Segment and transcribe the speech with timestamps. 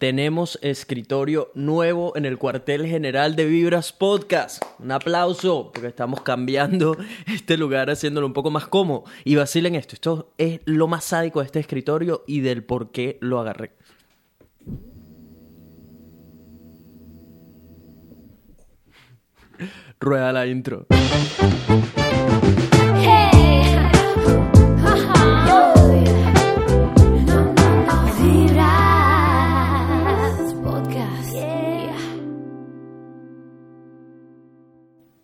[0.00, 4.64] tenemos escritorio nuevo en el cuartel general de Vibras Podcast.
[4.78, 9.04] Un aplauso, porque estamos cambiando este lugar, haciéndolo un poco más cómodo.
[9.24, 13.18] Y vacilen esto, esto es lo más sádico de este escritorio y del por qué
[13.20, 13.72] lo agarré.
[20.00, 20.86] Rueda la intro.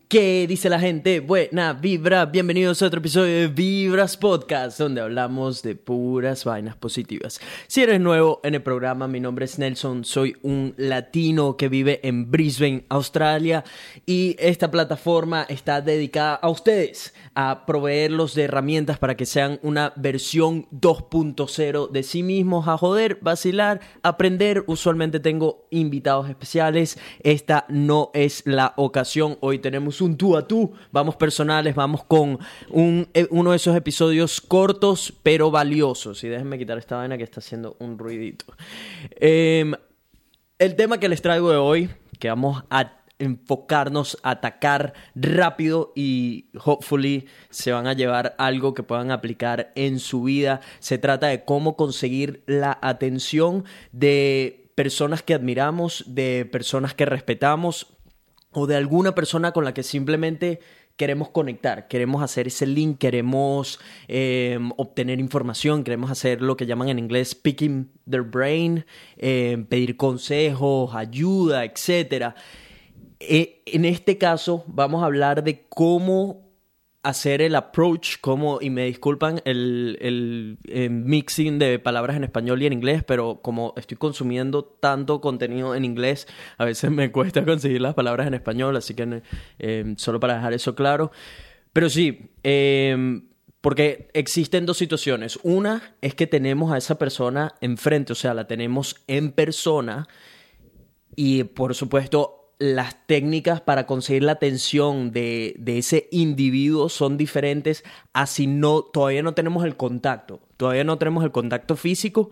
[0.08, 1.18] ¿Qué dice la gente?
[1.18, 7.40] Buena vibra, bienvenidos a otro episodio de Vibras Podcast, donde hablamos de puras vainas positivas.
[7.66, 11.98] Si eres nuevo en el programa, mi nombre es Nelson, soy un latino que vive
[12.04, 13.64] en Brisbane, Australia,
[14.06, 19.92] y esta plataforma está dedicada a ustedes, a proveerlos de herramientas para que sean una
[19.94, 24.64] versión 2.0 de sí mismos, a joder, vacilar, aprender.
[24.66, 30.72] Usualmente tengo invitados especiales, esta no es la ocasión, hoy tenemos un tú a tú,
[30.90, 32.38] vamos personales, vamos con
[32.70, 36.24] un, eh, uno de esos episodios cortos pero valiosos.
[36.24, 38.46] Y déjenme quitar esta vaina que está haciendo un ruidito.
[39.10, 39.74] Em,
[40.58, 47.26] el tema que les traigo de hoy, que vamos a enfocarnos, atacar rápido y hopefully
[47.50, 50.60] se van a llevar algo que puedan aplicar en su vida.
[50.78, 57.96] Se trata de cómo conseguir la atención de personas que admiramos, de personas que respetamos,
[58.52, 60.60] o de alguna persona con la que simplemente
[60.96, 63.78] queremos conectar, queremos hacer ese link, queremos
[64.08, 68.86] em, obtener información, queremos hacer lo que llaman en inglés picking their brain,
[69.18, 72.34] em, pedir consejos, ayuda, etc.
[73.20, 76.46] E, en este caso vamos a hablar de cómo
[77.06, 82.66] hacer el approach, como, y me disculpan el, el, mixing de palabras en español y
[82.66, 86.26] en inglés, pero como estoy consumiendo tanto contenido en inglés,
[86.58, 89.22] a veces me cuesta conseguir las palabras en español, así que
[89.60, 91.12] em, solo para dejar eso claro.
[91.72, 93.28] Pero sí, em,
[93.60, 95.38] porque existen dos situaciones.
[95.44, 100.08] Una es que tenemos a esa persona enfrente, o sea, la tenemos en persona
[101.14, 108.26] y por supuesto las técnicas para conseguir la atención de, ese individuo son diferentes a
[108.26, 112.30] si no, todavía no tenemos el contacto, todavía no tenemos el contacto físico,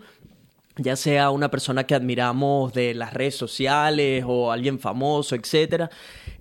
[0.77, 5.89] ya sea una persona que admiramos de las redes sociales o alguien famoso, etc.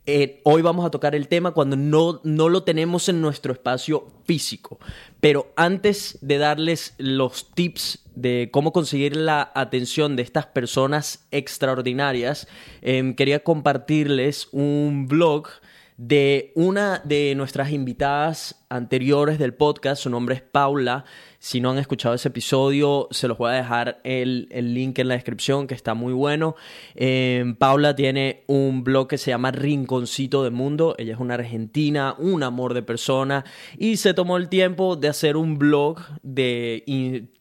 [0.06, 4.06] Eh, hoy vamos a tocar el tema cuando no, no lo tenemos en nuestro espacio
[4.26, 4.78] físico.
[5.20, 12.46] Pero antes de darles los tips de cómo conseguir la atención de estas personas extraordinarias,
[12.82, 15.48] em, quería compartirles un blog
[15.96, 20.02] de una de nuestras invitadas anteriores del podcast.
[20.02, 21.04] Su nombre es Paula.
[21.44, 25.14] Si no han escuchado ese episodio, se los voy a dejar el, link en la
[25.14, 26.56] descripción, que está muy bueno.
[26.94, 30.94] Em, Paula tiene un blog que se llama Rinconcito de Mundo.
[30.96, 33.44] Ella es una argentina, un amor de persona,
[33.76, 36.82] y se tomó el tiempo de hacer un blog de,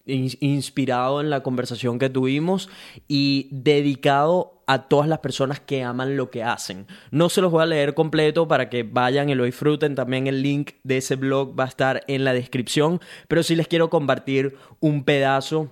[0.05, 2.69] inspirado en la conversación que tuvimos
[3.07, 6.87] y dedicado a todas las personas que aman lo que hacen.
[7.11, 9.95] No se los voy a leer completo para que vayan y lo disfruten.
[9.95, 13.67] También el link de ese blog va a estar en la descripción, pero sí les
[13.67, 15.71] quiero compartir un pedazo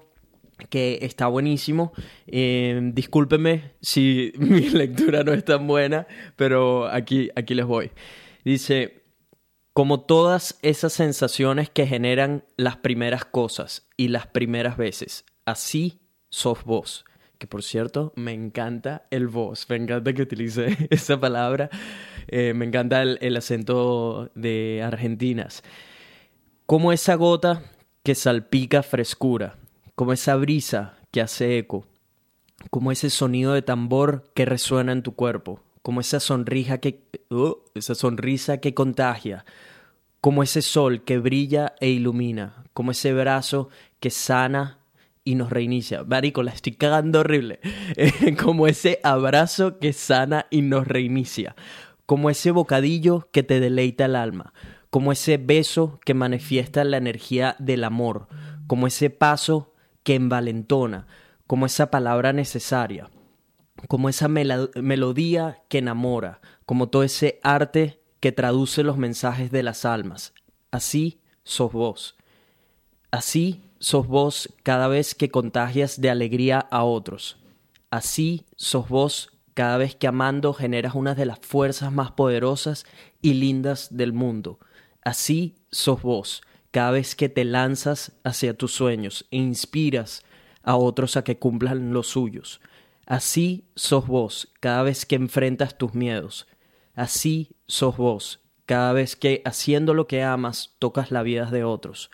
[0.70, 1.94] que está buenísimo.
[2.28, 7.92] Eh, discúlpenme si mi lectura no es tan buena, pero aquí, aquí les voy.
[8.44, 9.04] Dice,
[9.74, 16.64] como todas esas sensaciones que generan las primeras cosas y las primeras veces, así sos
[16.64, 17.06] vos
[17.42, 21.72] que por cierto me encanta el voz, me encanta que utilice esa palabra,
[22.28, 25.64] eh, me encanta el, acento de Argentinas.
[26.68, 27.64] Como esa gota
[28.04, 29.56] que salpica frescura,
[29.96, 31.88] como esa brisa que hace eco,
[32.70, 37.56] como ese sonido de tambor que resuena en tu cuerpo, como esa sonrisa que, uh,
[37.74, 39.46] esa sonrisa que contagia,
[40.22, 43.70] como ese sol que brilla e ilumina, como ese brazo
[44.00, 44.81] que sana
[45.24, 46.04] y nos reinicia.
[46.04, 47.60] Marico, la estoy cagando horrible.
[48.44, 51.56] como ese abrazo que sana y nos reinicia.
[52.06, 54.54] Como ese bocadillo que te deleita el alma.
[54.90, 58.28] Como ese beso que manifiesta la energía del amor.
[58.68, 59.74] Como ese paso
[60.04, 61.08] que envalentona.
[61.48, 63.10] Como esa palabra necesaria.
[63.88, 66.42] Como esa melodía que enamora.
[66.66, 70.34] Como todo ese arte que traduce los mensajes de las almas.
[70.72, 72.16] Así sos vos.
[73.12, 77.38] Así sos vos cada vez que contagias de alegría a otros.
[77.90, 82.86] Así sos vos cada vez que amando generas una de las fuerzas más poderosas
[83.22, 84.60] y lindas del mundo.
[85.04, 90.24] Así sos vos cada vez que te lanzas hacia tus sueños e inspiras
[90.62, 92.62] a otros a que cumplan los suyos.
[93.08, 96.48] Así sos vos cada vez que enfrentas tus miedos.
[96.94, 102.12] Así sos vos cada vez que haciendo lo que amas tocas la vida de otros.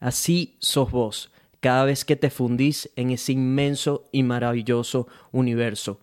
[0.00, 6.00] Así sos vos cada vez que te fundís en ese inmenso y maravilloso universo,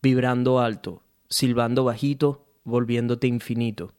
[0.00, 3.92] vibrando alto, silbando bajito, volviéndote infinito.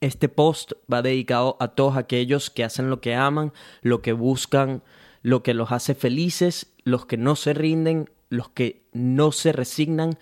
[0.00, 3.52] Este post va dedicado a todos aquellos que hacen lo que aman,
[3.82, 4.82] lo que buscan,
[5.22, 10.18] lo que los hace felices, los que no se rinden, los que no se resignan,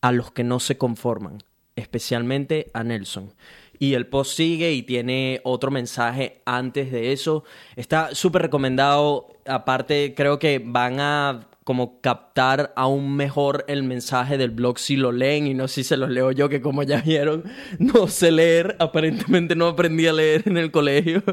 [0.00, 1.42] a los que no se conforman,
[1.76, 3.32] especialmente a Nelson.
[3.80, 7.44] Y el post sigue y tiene otro mensaje antes de eso.
[7.76, 9.28] Está súper recomendado.
[9.46, 15.12] Aparte, creo que van a como captar aún mejor el mensaje del blog si lo
[15.12, 17.44] leen y no si se los leo yo, que como ya vieron,
[17.78, 21.22] no sé leer, aparentemente no aprendí a leer en el colegio.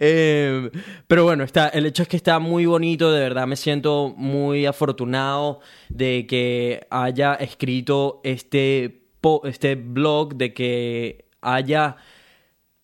[0.00, 0.70] Eh,
[1.06, 4.64] pero bueno, está, el hecho es que está muy bonito, de verdad me siento muy
[4.64, 5.60] afortunado
[5.90, 9.02] de que haya escrito este,
[9.44, 11.96] este blog, de que haya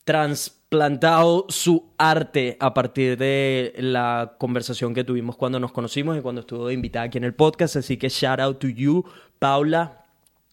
[0.04, 6.40] trasplantado su arte a partir de la conversación que tuvimos cuando nos conocimos y cuando
[6.40, 7.76] estuvo invitada aquí en el podcast.
[7.76, 9.04] Así que shout out to you,
[9.38, 10.04] Paula.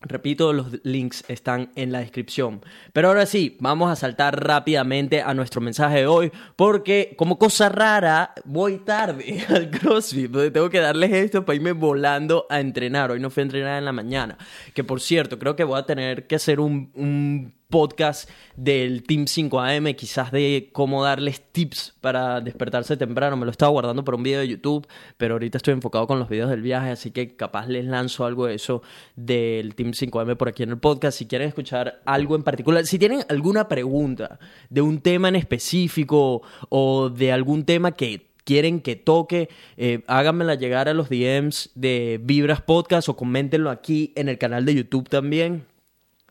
[0.01, 2.61] Repito, los links están en la descripción.
[2.93, 7.69] Pero ahora sí, vamos a saltar rápidamente a nuestro mensaje de hoy, porque como cosa
[7.69, 13.11] rara, voy tarde al CrossFit, donde tengo que darles esto para irme volando a entrenar.
[13.11, 14.37] Hoy no fui a entrenar en la mañana,
[14.73, 19.25] que por cierto, creo que voy a tener que hacer un, un podcast del Team
[19.25, 23.35] 5AM, quizás de cómo darles tips para despertarse temprano.
[23.35, 24.87] Me lo estaba guardando por un video de YouTube,
[25.17, 28.45] pero ahorita estoy enfocado con los videos del viaje, así que capaz les lanzo algo
[28.45, 28.81] de eso
[29.17, 31.17] del Team 5AM por aquí en el podcast.
[31.17, 34.39] Si quieren escuchar algo en particular, si tienen alguna pregunta
[34.69, 40.55] de un tema en específico o de algún tema que quieren que toque, eh, háganmela
[40.55, 45.09] llegar a los DMs de Vibras Podcast o coméntenlo aquí en el canal de YouTube
[45.09, 45.65] también.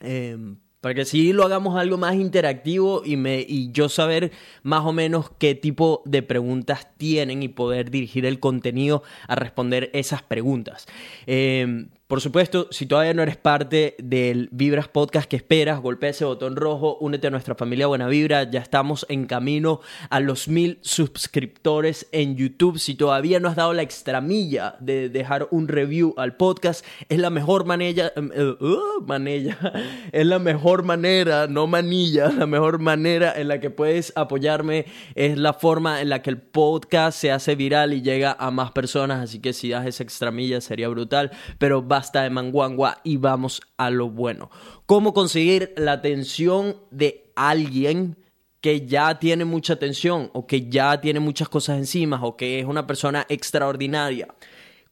[0.00, 0.38] Eh,
[0.84, 4.32] para que sí lo hagamos algo más interactivo y, me, y yo saber
[4.62, 9.88] más o menos qué tipo de preguntas tienen y poder dirigir el contenido a responder
[9.94, 10.84] esas preguntas.
[11.26, 16.26] Eh, por supuesto, si todavía no eres parte del Vibras Podcast que esperas, golpea ese
[16.26, 18.42] botón rojo, únete a nuestra familia Buena Vibra.
[18.50, 19.80] Ya estamos en camino
[20.10, 22.78] a los mil suscriptores en YouTube.
[22.78, 27.30] Si todavía no has dado la extramilla de dejar un review al podcast, es la
[27.30, 29.56] mejor manera, em, eh, uh, manella,
[30.12, 34.84] es la mejor manera, no manilla, la mejor manera en la que puedes apoyarme
[35.14, 38.72] es la forma en la que el podcast se hace viral y llega a más
[38.72, 39.22] personas.
[39.22, 41.30] Así que si das esa extramilla sería brutal.
[41.56, 44.50] Pero basta de manguangua y vamos a lo bueno.
[44.84, 48.16] ¿Cómo conseguir la atención de alguien
[48.60, 52.66] que ya tiene mucha atención o que ya tiene muchas cosas encima o que es
[52.66, 54.26] una persona extraordinaria?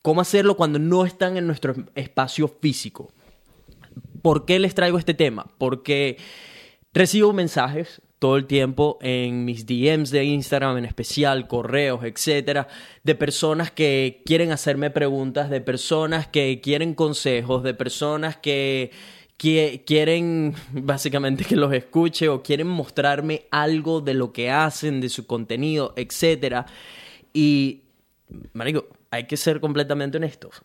[0.00, 3.12] ¿Cómo hacerlo cuando no están en nuestro espacio físico?
[4.22, 5.48] ¿Por qué les traigo este tema?
[5.58, 6.18] Porque
[6.92, 12.68] recibo mensajes todo el tiempo en mis DMs de Instagram, en especial, correos, etcétera,
[13.02, 18.92] de personas que quieren hacerme preguntas, de personas que quieren consejos, de personas que,
[19.36, 25.26] quieren básicamente que los escuche o quieren mostrarme algo de lo que hacen, de su
[25.26, 26.66] contenido, etcétera.
[27.34, 27.82] Y,
[28.52, 30.62] marico, hay que ser completamente honestos.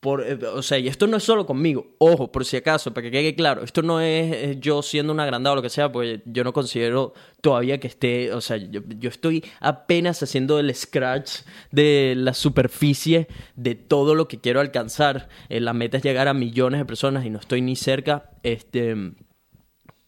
[0.00, 3.04] Por, eh, o sea, y esto no es solo conmigo, ojo, por si acaso, para
[3.04, 6.22] que quede claro, esto no es yo siendo un agrandado o lo que sea, porque
[6.24, 8.80] yo no considero todavía que esté, o sea, yo,
[9.10, 11.40] estoy apenas haciendo el scratch
[11.70, 15.28] de la superficie de todo lo que quiero alcanzar.
[15.50, 19.12] Eh, la meta es llegar a millones de personas y no estoy ni cerca, este,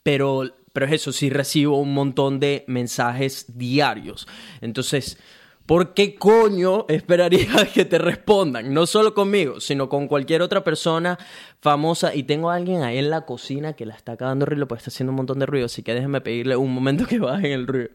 [0.03, 4.27] pero, pero es eso, sí recibo un montón de mensajes diarios.
[4.63, 5.19] Entonces,
[5.67, 8.75] ¿Por qué coño esperarías que te respondan?
[8.75, 11.19] No solo conmigo, sino con cualquier otra persona
[11.61, 12.15] famosa.
[12.15, 14.91] Y tengo a alguien ahí en la cocina que la está cagando ruido, pues está
[14.91, 15.67] haciendo un montón de ruido.
[15.67, 17.91] Así que déjenme pedirle un momento que bajen el ruido.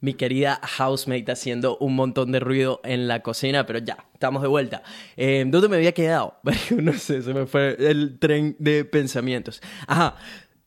[0.00, 4.48] Mi querida housemate haciendo un montón de ruido en la cocina, pero ya, estamos de
[4.48, 4.82] vuelta.
[5.16, 6.34] Eh, ¿Dónde me había quedado?
[6.76, 9.60] no sé, se me fue el tren de pensamientos.
[9.86, 10.16] Ajá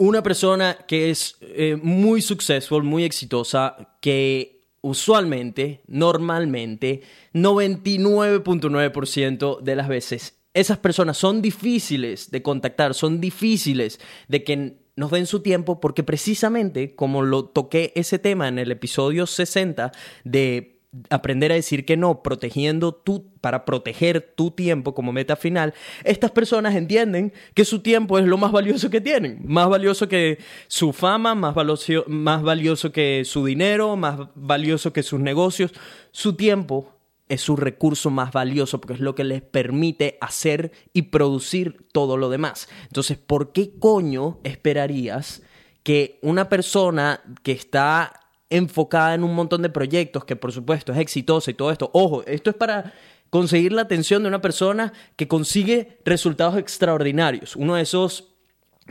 [0.01, 7.01] una persona que es eh, muy successful, muy exitosa, que usualmente, normalmente,
[7.33, 15.11] 99.9% de las veces, esas personas son difíciles de contactar, son difíciles de que nos
[15.11, 19.93] den su tiempo porque precisamente como lo toqué ese tema en el episodio 60
[20.25, 25.73] de aprender a decir que no, protegiendo tu, para proteger tu tiempo como meta final,
[26.03, 30.39] estas personas entienden que su tiempo es lo más valioso que tienen, más valioso que
[30.67, 35.71] su fama, más valioso, más valioso que su dinero, más valioso que sus negocios,
[36.11, 36.93] su tiempo
[37.29, 42.17] es su recurso más valioso porque es lo que les permite hacer y producir todo
[42.17, 42.67] lo demás.
[42.83, 45.41] Entonces, ¿por qué coño esperarías
[45.83, 48.20] que una persona que está
[48.51, 52.23] enfocada en un montón de proyectos, que por supuesto es exitosa y todo esto, ojo,
[52.27, 52.93] esto es para
[53.31, 58.27] conseguir la atención de una persona que consigue resultados extraordinarios, uno de esos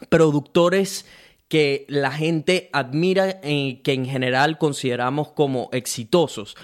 [0.09, 1.05] productores
[1.47, 6.57] que la gente admira y que en general consideramos como exitosos.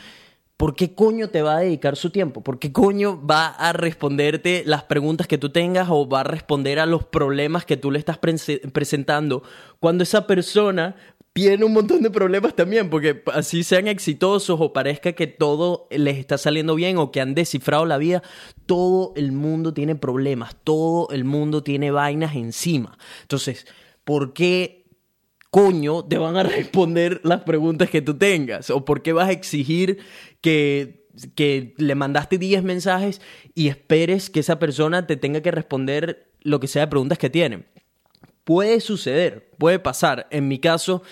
[0.56, 2.42] ¿Por qué coño te va a dedicar su tiempo?
[2.42, 6.78] ¿Por qué coño va a responderte las preguntas que tú tengas o va a responder
[6.78, 9.42] a los problemas que tú le estás presentando
[9.80, 10.96] cuando esa persona
[11.36, 16.16] tiene un montón de problemas también, porque así sean exitosos o parezca que todo les
[16.16, 18.22] está saliendo bien o que han descifrado la vida,
[18.64, 22.96] todo el mundo tiene problemas, todo el mundo tiene vainas encima.
[23.20, 23.66] Entonces,
[24.04, 24.86] ¿por qué
[25.50, 28.70] coño te van a responder las preguntas que tú tengas?
[28.70, 29.98] ¿O por qué vas a exigir
[30.40, 33.22] que que le mandaste 10 mensajes
[33.54, 37.30] y esperes que esa persona te tenga que responder lo que sea de preguntas que
[37.30, 37.64] tiene.
[38.44, 40.26] Puede suceder, puede pasar.
[40.30, 41.02] En mi caso,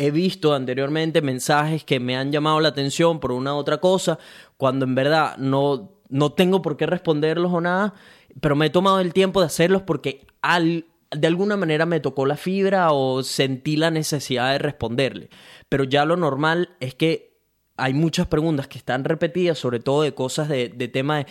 [0.00, 4.18] he visto anteriormente mensajes que me han llamado la atención por una u otra cosa,
[4.56, 7.92] cuando en verdad no, no tengo por qué responderlos o nada,
[8.40, 12.24] pero me he tomado el tiempo de hacerlos porque al, de alguna manera me tocó
[12.24, 15.28] la fibra o sentí la necesidad de responderle.
[15.68, 17.36] Pero ya lo normal es que
[17.76, 21.26] hay muchas preguntas que están repetidas, sobre todo de cosas de, de tema de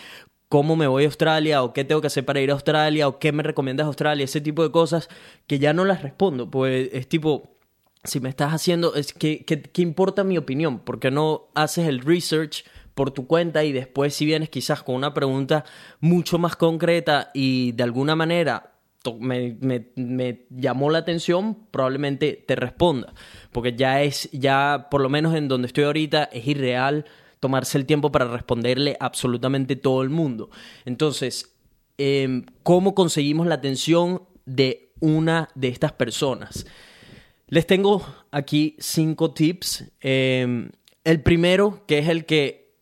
[0.47, 3.17] cómo me voy a Australia o qué tengo que hacer para ir a Australia o
[3.17, 5.09] qué me recomiendas Australia, ese tipo de cosas
[5.47, 7.58] que ya no las respondo, pues es tipo,
[8.03, 10.79] si me estás haciendo, es que, ¿qué importa mi opinión?
[10.79, 12.63] porque no haces el research
[12.95, 15.63] por tu cuenta y después si vienes quizás con una pregunta
[16.01, 18.73] mucho más concreta y de alguna manera
[19.19, 23.13] me, llamó la atención, probablemente te responda.
[23.51, 27.05] Porque ya es, ya por lo menos en donde estoy ahorita, es irreal
[27.39, 30.49] tomarse el tiempo para responderle absolutamente todo el mundo.
[30.85, 31.55] Entonces,
[31.97, 36.65] em, ¿cómo conseguimos la atención de una de estas personas?
[37.49, 39.91] Les tengo aquí cinco tips.
[40.01, 40.69] Em,
[41.03, 42.75] el primero, que es el que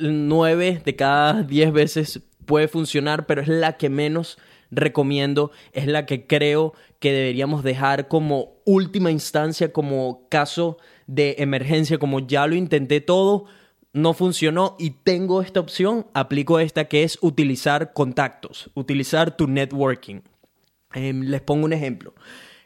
[0.00, 4.38] nueve de cada diez veces puede funcionar, pero es la que menos
[4.70, 11.98] recomiendo, es la que creo que deberíamos dejar como última instancia, como caso de emergencia,
[11.98, 13.46] como ya lo intenté todo,
[13.92, 20.20] no funcionó y tengo esta opción, aplico esta que es utilizar contactos, utilizar tu networking.
[20.94, 22.14] Em, les pongo un ejemplo.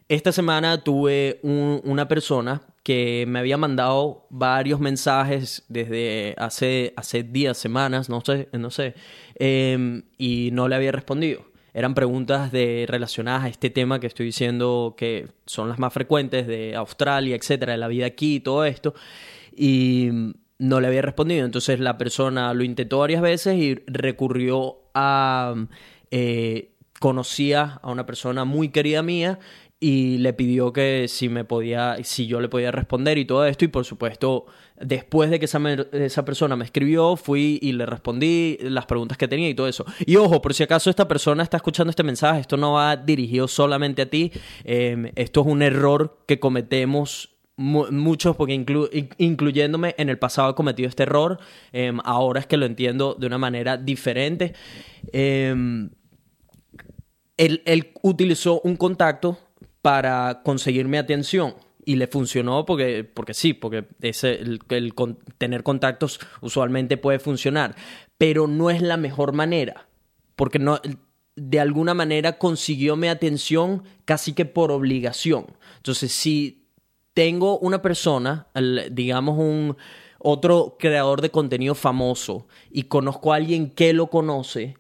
[0.08, 7.58] Esta semana tuve una persona que me había mandado varios mensajes desde hace, hace días,
[7.58, 8.94] semanas, no sé, no sé,
[9.34, 11.44] em, y no le había respondido.
[11.74, 16.46] Eran preguntas de, relacionadas a este tema que estoy diciendo que son las más frecuentes
[16.46, 18.94] de Australia, etcétera, de la vida aquí y todo esto.
[19.54, 20.08] Y
[20.58, 21.44] no le había respondido.
[21.44, 25.54] Entonces la persona lo intentó varias veces y recurrió a.
[26.10, 29.38] Eh, conocía a una persona muy querida mía
[29.80, 33.64] y le pidió que si me podía, si yo le podía responder y todo esto.
[33.64, 34.46] Y por supuesto
[34.80, 35.60] después de que esa,
[35.92, 39.84] esa, persona me escribió fui y le respondí las preguntas que tenía y todo eso.
[40.04, 43.46] Y ojo por si acaso esta persona está escuchando este mensaje esto no va dirigido
[43.46, 44.32] solamente a ti.
[44.64, 48.54] Em, esto es un error que cometemos muchos porque
[49.18, 51.38] incluyéndome en el pasado he cometido este error.
[51.72, 54.54] Em, ahora es que lo entiendo de una manera diferente.
[55.12, 55.90] Em,
[57.36, 59.38] él utilizó un contacto
[59.82, 61.54] para conseguir mi atención.
[61.84, 64.60] Y le funcionó porque, porque sí, porque ese, el,
[65.38, 67.74] tener contactos usualmente puede funcionar.
[68.18, 69.88] Pero no es la mejor manera.
[70.36, 70.80] Porque no,
[71.34, 75.46] de alguna manera consiguió mi atención casi que por obligación.
[75.76, 76.66] Entonces, si
[77.14, 78.48] tengo una persona,
[78.90, 79.76] digamos un
[80.18, 84.76] otro creador de contenido famoso, y conozco a alguien que lo conoce,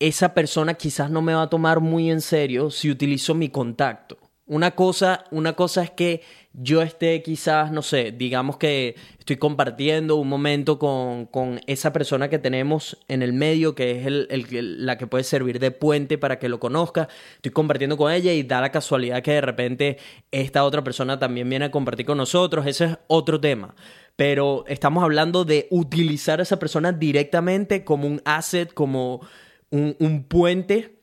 [0.00, 4.18] esa persona quizás no me va a tomar muy en serio si utilizo mi contacto.
[4.46, 6.22] Una cosa, una cosa es que
[6.54, 12.30] yo esté quizás, no sé, digamos que estoy compartiendo un momento con, con esa persona
[12.30, 16.38] que tenemos en el medio, que es el, la que puede servir de puente para
[16.38, 17.08] que lo conozca.
[17.36, 19.98] Estoy compartiendo con ella y da la casualidad que de repente
[20.30, 22.66] esta otra persona también viene a compartir con nosotros.
[22.66, 23.74] Ese es otro tema.
[24.16, 29.20] Pero estamos hablando de utilizar a esa persona directamente como un asset, como
[29.70, 30.98] un, puente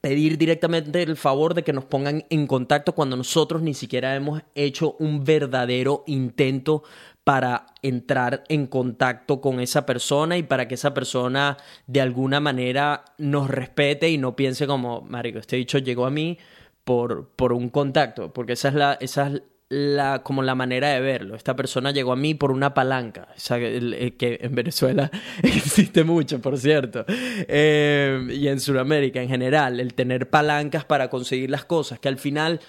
[0.00, 4.42] pedir directamente el favor de que nos pongan en contacto cuando nosotros ni siquiera hemos
[4.54, 6.82] hecho un verdadero intento
[7.24, 13.04] para entrar en contacto con esa persona y para que esa persona de alguna manera
[13.18, 16.38] nos respete y no piense como, marico, este dicho llegó a mí
[16.84, 19.32] por, por un contacto, porque esa es la, esa
[19.70, 21.36] la, como la manera de verlo.
[21.36, 25.10] Esta persona llegó a mí por una palanca, que en Venezuela
[25.42, 31.50] existe mucho, por cierto, eh, y en Sudamérica en general, el tener palancas para conseguir
[31.50, 32.60] las cosas, que al final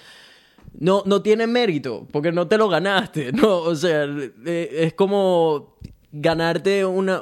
[0.78, 3.58] no, no tiene mérito, porque no te lo ganaste, ¿no?
[3.58, 4.06] O sea,
[4.46, 5.76] eh, es como
[6.12, 7.20] ganarte una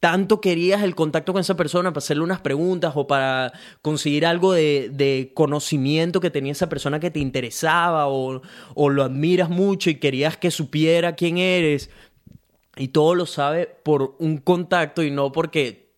[0.00, 3.52] tanto querías el contacto con esa persona para hacerle unas preguntas o para
[3.82, 8.42] conseguir algo de, conocimiento que tenía esa persona que te interesaba o,
[8.74, 11.90] o, lo admiras mucho y querías que supiera quién eres.
[12.76, 15.88] Y todo lo sabe por un contacto y no porque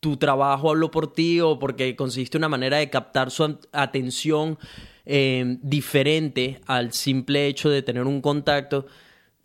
[0.00, 4.58] tu trabajo habló por ti o porque conseguiste una manera de captar su atención
[5.04, 8.86] eh, diferente al simple hecho de tener un contacto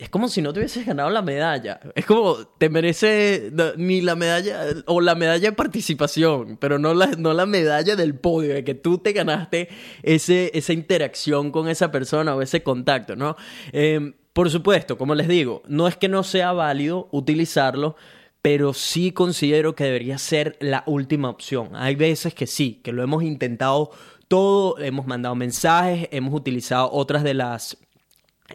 [0.02, 1.80] es como si no te hubieses ganado la medalla.
[1.94, 7.06] Es como, te merece ni la medalla, o la medalla de participación, pero no la,
[7.06, 9.70] no la medalla del podio, de que tú te ganaste
[10.02, 13.36] ese, esa interacción con esa persona o ese contacto, ¿no?
[13.74, 17.96] Em, por supuesto, como les digo, no es que no sea válido utilizarlo,
[18.42, 21.76] pero sí considero que debería ser la última opción.
[21.76, 23.92] Hay veces que sí, que lo hemos intentado
[24.28, 27.78] todo, hemos mandado mensajes, hemos utilizado otras de las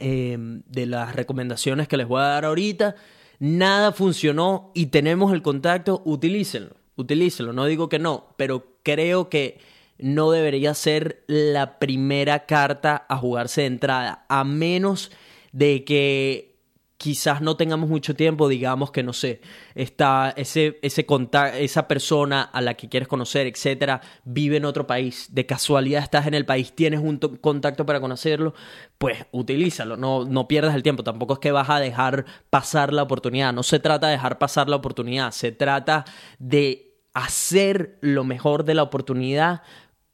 [0.01, 2.97] Em, de las recomendaciones que les voy a dar ahorita.
[3.39, 7.53] Nada funcionó y tenemos el contacto, utilícenlo, utilícenlo.
[7.53, 9.59] No digo que no, pero creo que
[9.99, 15.11] no debería ser la primera carta a jugarse de entrada, a menos
[15.53, 16.46] de que
[16.99, 19.41] quizás no tengamos mucho tiempo, digamos que no sé,
[19.75, 21.07] está ese, ese
[21.59, 26.27] esa persona a la que quieres conocer, etcétera, vive en otro país, de casualidad estás
[26.27, 28.55] en el país, tienes un contacto para conocerlo,
[28.99, 33.03] pues utilízalo, no, no pierdas el tiempo, tampoco es que vas a dejar pasar la
[33.03, 36.05] oportunidad, no se trata de dejar pasar la oportunidad, se trata
[36.39, 39.63] de hacer lo mejor de la oportunidad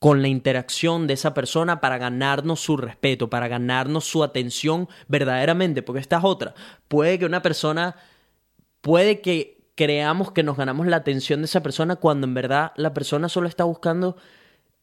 [0.03, 5.81] con la interacción de esa persona para ganarnos su respeto, para ganarnos su atención verdaderamente,
[5.85, 6.55] porque esta es otra.
[6.89, 7.95] Puede que una persona,
[8.81, 12.93] puede que creamos que nos ganamos la atención de esa persona cuando en verdad la
[12.93, 14.17] persona solo está buscando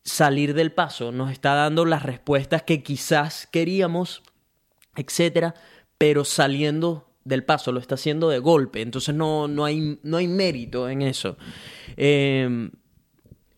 [0.06, 4.24] salir del paso, nos está dando las respuestas que quizás queríamos,
[4.96, 5.54] etcétera,
[5.98, 10.30] pero saliendo del paso, lo está haciendo de golpe, entonces no, no, hay, no hay
[10.30, 11.36] mérito en eso.
[11.98, 12.70] Eh,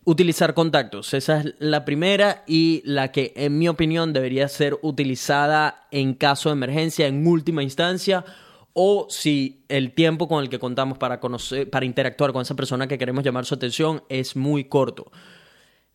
[0.04, 5.86] Utilizar contactos, esa es la primera y la que en mi opinión debería ser utilizada
[5.92, 8.24] en caso de emergencia en última instancia
[8.72, 12.88] o si el tiempo con el que contamos para conocer para interactuar con esa persona
[12.88, 15.12] que queremos llamar su atención es muy corto.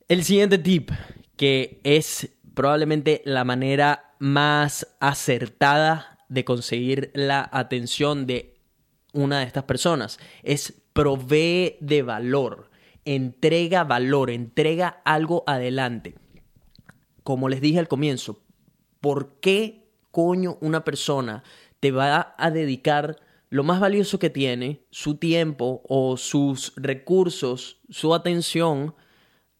[0.07, 0.89] El siguiente tip
[1.35, 8.55] que es probablemente la manera más acertada de conseguir la atención de
[9.11, 12.69] una de estas personas es provee de valor
[13.07, 16.15] entrega valor, entrega algo adelante.
[17.23, 18.43] Como les dije al comienzo,
[18.99, 21.43] ¿por qué coño una persona
[21.79, 23.17] te va a dedicar
[23.49, 28.93] lo más valioso que tiene, su tiempo o sus recursos, su atención,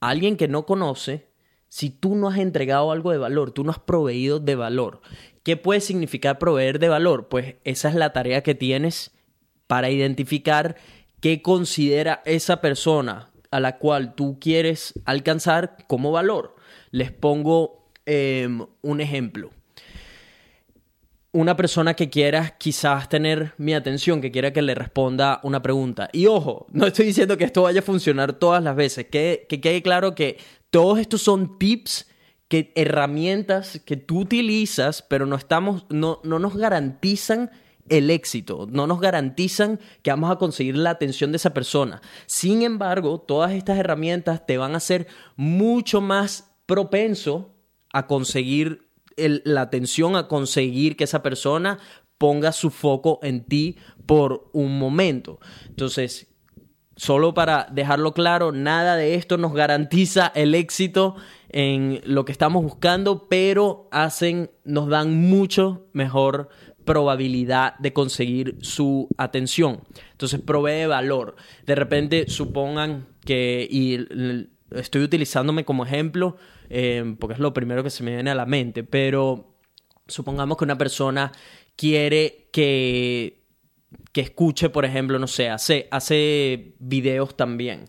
[0.01, 1.29] a alguien que no conoce,
[1.69, 4.99] si tú no has entregado algo de valor, tú no has proveído de valor?
[5.43, 7.29] ¿Qué puede significar proveer de valor?
[7.29, 9.11] Pues esa es la tarea que tienes
[9.67, 10.75] para identificar
[11.21, 16.55] qué considera esa persona a la cual tú quieres alcanzar como valor.
[16.91, 19.49] Les pongo em, un ejemplo.
[21.31, 26.07] Una persona que quiera quizás tener mi atención, que quiera que le responda una pregunta.
[26.13, 29.07] Y ojo, no estoy diciendo que esto vaya a funcionar todas las veces.
[29.07, 30.37] Que, que quede claro que
[30.69, 32.07] todos estos son tips,
[32.49, 37.49] que herramientas que tú utilizas, pero no, estamos, no, no nos garantizan
[37.89, 42.01] el éxito, no nos garantizan que vamos a conseguir la atención de esa persona.
[42.25, 47.53] Sin embargo, todas estas herramientas te van a hacer mucho más propenso
[47.93, 51.79] a conseguir la atención, a conseguir que esa persona
[52.17, 55.39] ponga su foco en ti por un momento.
[55.67, 56.27] Entonces,
[56.95, 61.15] solo para dejarlo claro, nada de esto nos garantiza el éxito
[61.49, 66.49] en lo que estamos buscando, pero hacen, nos dan mucho mejor
[66.87, 69.83] probabilidad de conseguir su atención.
[70.13, 71.35] Entonces provee valor.
[71.67, 73.99] De repente supongan que, y
[74.71, 76.37] estoy utilizándome como ejemplo,
[76.71, 79.53] eh, porque es lo primero que se me viene a la mente, pero
[80.07, 81.31] supongamos que una persona
[81.75, 83.43] quiere que,
[84.11, 87.85] que escuche, por ejemplo, no sé, hace, hace videos también.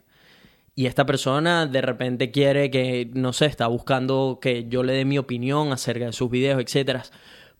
[0.75, 5.05] Y esta persona de repente quiere que, no sé, está buscando que yo le dé
[5.05, 7.03] mi opinión acerca de sus videos, etcétera.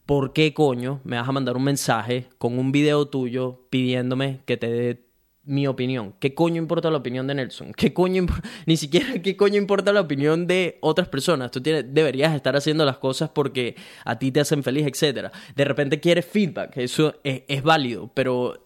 [0.09, 4.57] ¿Por qué coño me vas a mandar un mensaje con un video tuyo pidiéndome que
[4.57, 5.05] te dé
[5.43, 6.15] mi opinión.
[6.19, 7.73] ¿Qué coño importa la opinión de Nelson?
[7.73, 8.25] ¿Qué coño
[8.65, 11.51] ni siquiera qué coño importa la opinión de otras personas?
[11.51, 15.31] Tú deberías estar haciendo las cosas porque a ti te hacen feliz, etc.
[15.55, 18.63] De repente quieres feedback, eso es, válido, pero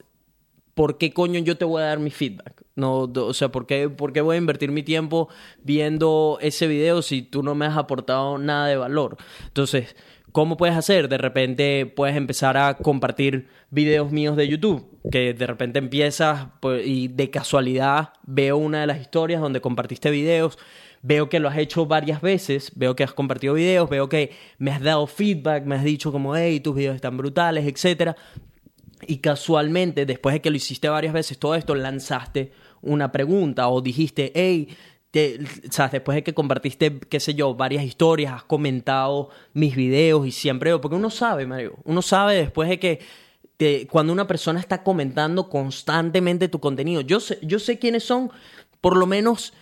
[0.73, 2.63] ¿por qué coño yo te voy a dar mi feedback?
[2.75, 5.27] No, o sea, ¿por qué, ¿por qué voy a invertir mi tiempo
[5.61, 9.17] viendo ese video si tú no me has aportado nada de valor?
[9.47, 9.93] Entonces,
[10.33, 11.09] ¿Cómo puedes hacer?
[11.09, 16.87] De repente puedes empezar a compartir videos míos de YouTube, que de repente empiezas pues,
[16.87, 20.57] y de casualidad veo una de las historias donde compartiste videos,
[21.03, 24.71] veo que lo has hecho varias veces, veo que has compartido videos, veo que me
[24.71, 28.15] has dado feedback, me has dicho como, hey, tus videos están brutales, etc.
[29.05, 33.81] Y casualmente, después de que lo hiciste varias veces, todo esto lanzaste una pregunta o
[33.81, 34.67] dijiste, hey,
[35.13, 40.77] después de que compartiste, qué sé yo, varias historias, has comentado mis videos y siempre,
[40.79, 42.99] porque uno sabe, Mario, uno sabe después de que
[43.89, 48.31] cuando una persona está comentando constantemente tu contenido, yo sé, yo sé quiénes son,
[48.81, 49.53] por lo menos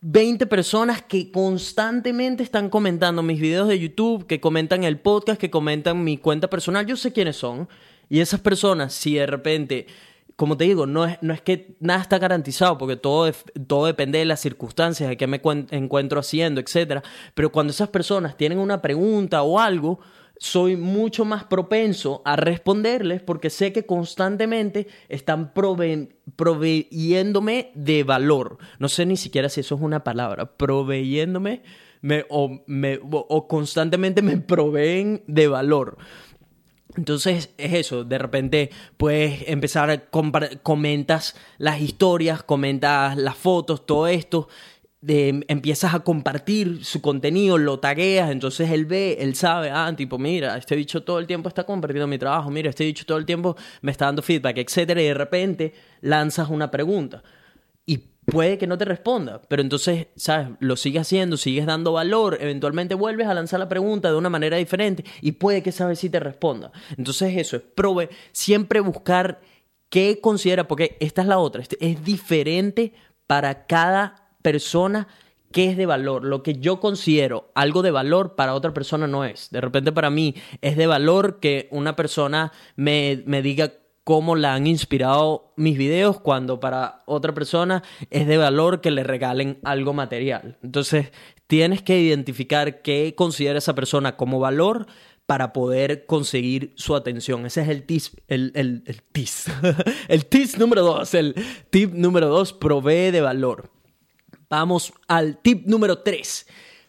[0.00, 5.50] 20 personas que constantemente están comentando mis videos de YouTube, que comentan el podcast, que
[5.50, 7.68] comentan mi cuenta personal, yo sé quiénes son.
[8.10, 9.86] Y esas personas, si de repente
[10.38, 13.28] como te digo, no es, no es que nada está garantizado, porque todo,
[13.66, 17.02] todo depende de las circunstancias, de qué me encuentro haciendo, etc.
[17.34, 19.98] Pero cuando esas personas tienen una pregunta o algo,
[20.36, 28.58] soy mucho más propenso a responderles porque sé que constantemente están proveyéndome de valor.
[28.78, 31.64] No sé ni siquiera si eso es una palabra, proveyéndome
[32.00, 35.98] me, o, me, o constantemente me proveen de valor.
[36.98, 44.48] Entonces es eso, de repente puedes empezar, comentas las historias, comentas las fotos, todo esto,
[45.06, 50.56] empiezas a compartir su contenido, lo tagueas, entonces él ve, él sabe, ah, tipo, mira,
[50.58, 53.56] este bicho todo el tiempo está compartiendo mi trabajo, mira, este bicho todo el tiempo
[53.80, 57.22] me está dando feedback, etcétera, y de repente lanzas una pregunta
[58.30, 60.48] puede que no te responda, pero entonces, ¿sabes?
[60.60, 64.56] Lo sigues haciendo, sigues dando valor, eventualmente vuelves a lanzar la pregunta de una manera
[64.56, 66.72] diferente y puede que sabes si te responda.
[66.96, 69.40] Entonces eso es, prove, siempre buscar
[69.88, 72.92] qué considera, porque esta es la otra, este, es diferente
[73.26, 75.08] para cada persona
[75.52, 76.24] qué es de valor.
[76.24, 79.50] Lo que yo considero algo de valor para otra persona no es.
[79.50, 83.72] De repente para mí es de valor que una persona me, me diga
[84.08, 89.04] cómo la han inspirado mis videos cuando para otra persona es de valor que le
[89.04, 90.56] regalen algo material.
[90.62, 91.12] Entonces,
[91.46, 94.86] tienes que identificar qué considera esa persona como valor
[95.26, 97.44] para poder conseguir su atención.
[97.44, 99.44] Ese es el tis, el, el, el tis,
[100.08, 100.26] el
[100.58, 101.34] número dos, el
[101.68, 103.70] tip número dos, provee de valor.
[104.48, 106.46] Vamos al tip número tres.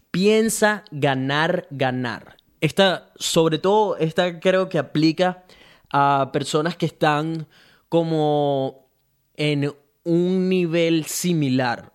[0.10, 2.38] Piensa ganar, ganar.
[2.62, 5.44] Esta, sobre todo, esta creo que aplica
[5.92, 7.48] a personas que están
[7.88, 8.90] como
[9.36, 9.74] en
[10.04, 11.92] un nivel similar.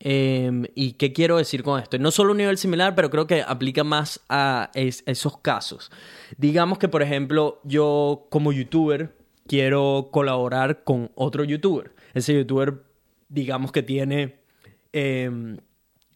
[0.00, 1.98] Em, ¿Y qué quiero decir con esto?
[1.98, 5.90] No solo un nivel similar, pero creo que aplica más a esos casos.
[6.36, 11.92] Digamos que, por ejemplo, yo como youtuber quiero colaborar con otro youtuber.
[12.14, 12.84] Ese youtuber,
[13.28, 14.38] digamos que tiene...
[14.92, 15.58] Em,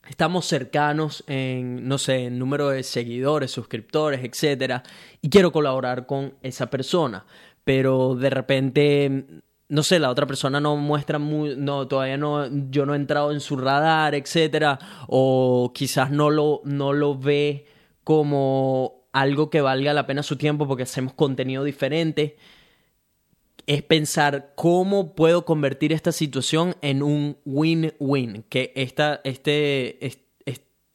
[0.08, 4.82] estamos cercanos en, no sé, en número de seguidores, suscriptores, etcétera,
[5.20, 7.24] y quiero colaborar con esa persona,
[7.64, 9.24] pero de repente,
[9.68, 13.32] no sé, la otra persona no muestra muy, no, todavía no, yo no he entrado
[13.32, 17.66] en su radar, etcétera, o quizás no lo, no lo ve
[18.04, 22.36] como algo que valga la pena su tiempo porque hacemos contenido diferente
[23.66, 28.44] es pensar cómo puedo convertir esta situación en un win-win.
[28.48, 29.98] Que esta, este,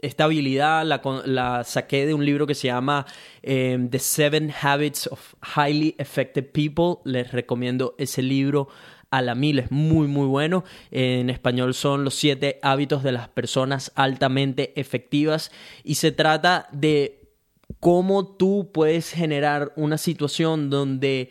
[0.02, 3.06] esta habilidad la, saqué de un libro que se llama
[3.42, 7.02] em, The Seven Habits of Highly Effective People.
[7.04, 8.68] Les recomiendo ese libro
[9.10, 10.64] a la mil, es muy muy bueno.
[10.92, 15.52] En español son los siete hábitos de las personas altamente efectivas
[15.84, 17.32] y se trata de
[17.80, 21.30] cómo tú puedes generar una situación donde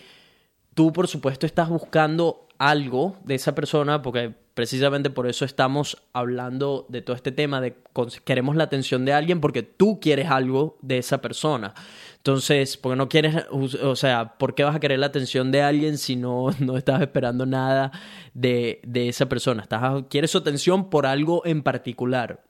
[0.76, 6.86] tú por supuesto estás buscando algo de esa persona, porque precisamente por eso estamos hablando
[6.90, 7.76] de todo este tema de
[8.24, 11.74] queremos la atención de alguien porque tú quieres algo de esa persona.
[12.18, 15.96] Entonces, porque no quieres, o sea, ¿por qué vas a querer la atención de alguien
[15.96, 17.90] si no, no estás esperando nada
[18.34, 19.62] de, de esa persona?
[19.62, 22.42] Estás, quieres su atención por algo en particular.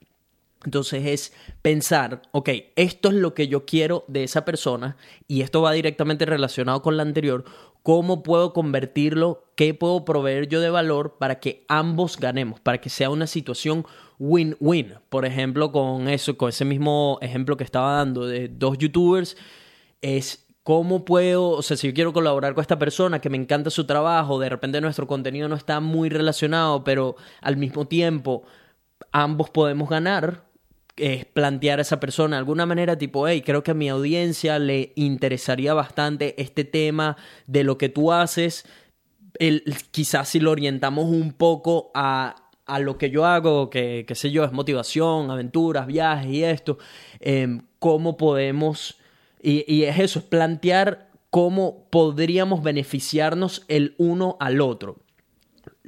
[0.65, 5.61] Entonces es pensar, ok, esto es lo que yo quiero de esa persona y esto
[5.61, 7.45] va directamente relacionado con la anterior,
[7.83, 9.45] ¿cómo puedo convertirlo?
[9.55, 13.85] ¿Qué puedo proveer yo de valor para que ambos ganemos, para que sea una situación
[14.19, 14.95] win-win?
[15.09, 19.37] Por ejemplo, con eso, con ese mismo ejemplo que estaba dando de dos youtubers,
[20.01, 23.69] es ¿Cómo puedo, o sea, si yo quiero colaborar con esta persona que me encanta
[23.69, 28.43] su trabajo, de repente nuestro contenido no está muy relacionado, pero al mismo tiempo
[29.13, 30.43] ambos podemos ganar,
[30.97, 34.59] es plantear a esa persona de alguna manera tipo, hey, creo que a mi audiencia
[34.59, 38.65] le interesaría bastante este tema de lo que tú haces,
[39.39, 44.15] el, quizás si lo orientamos un poco a, a lo que yo hago, que, qué
[44.15, 46.77] sé yo, es motivación, aventuras, viajes y esto,
[47.19, 48.97] eh, cómo podemos
[49.41, 54.97] y, es eso, es plantear cómo podríamos beneficiarnos el uno al otro.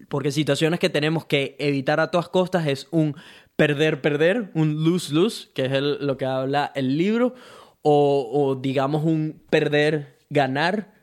[0.08, 3.15] Porque situaciones que tenemos que evitar a todas costas es un
[3.60, 7.36] perder-perder, un lose-lose, que es lo que habla el libro,
[7.82, 10.93] o, digamos un perder-ganar,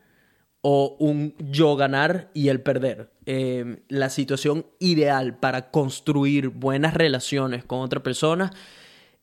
[0.61, 3.11] o un yo ganar y el perder.
[3.27, 8.51] Eh, la situación ideal para construir buenas relaciones con otra persona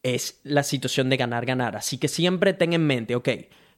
[0.05, 1.75] es la situación de ganar-ganar.
[1.75, 3.31] Así que siempre ten en mente, ok,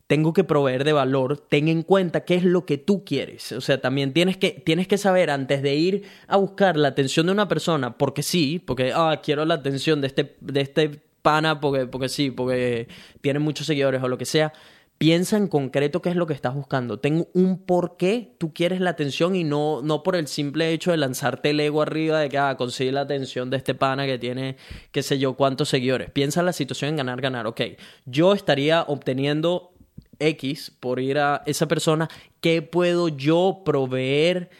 [0.07, 3.53] tengo que proveer de valor, ten en cuenta qué es lo que tú quieres.
[3.53, 7.27] O sea, también tienes que, tienes que saber antes de ir a buscar la atención
[7.27, 11.61] de una persona, porque sí, porque, ah, quiero la atención de este, de este pana,
[11.61, 12.89] porque, porque sí, porque
[13.21, 14.53] tiene muchos seguidores o lo que sea.
[14.99, 17.01] Piensa en concreto qué es lo que estás buscando.
[17.01, 20.91] Ten un por qué tú quieres la atención y no, no por el simple hecho
[20.91, 24.19] de lanzarte el ego arriba de que ah, conseguir la atención de este pana que
[24.19, 24.57] tiene
[24.93, 26.11] qué sé yo cuántos seguidores.
[26.13, 27.47] Piensa en la situación en ganar, ganar.
[27.47, 27.61] Ok,
[28.07, 29.76] yo estaría obteniendo
[30.19, 32.09] X por ir a esa persona.
[32.41, 34.51] ¿Qué puedo yo proveer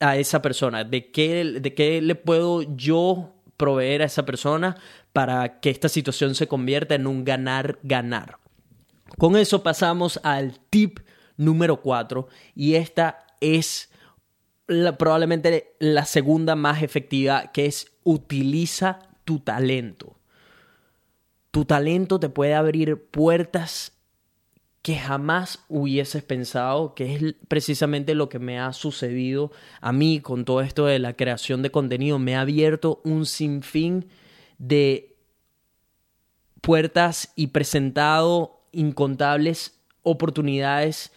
[0.00, 0.84] a esa persona?
[0.84, 4.76] ¿De qué, de qué le puedo yo proveer a esa persona
[5.12, 8.38] para que esta situación se convierta en un ganar, ganar?
[9.18, 11.00] Con eso pasamos al tip
[11.36, 13.90] número 4 y esta es
[14.98, 20.18] probablemente la segunda más efectiva que es utiliza tu talento.
[21.50, 23.92] Tu talento te puede abrir puertas
[24.82, 30.44] que jamás hubieses pensado, que es precisamente lo que me ha sucedido a mí con
[30.44, 32.18] todo esto de la creación de contenido.
[32.18, 34.08] Me ha abierto un sinfín
[34.58, 35.16] de
[36.60, 41.12] puertas y presentado incontables oportunidades